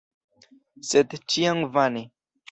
Sed 0.91 1.13
ĉiam 1.33 1.61
vane. 1.77 2.03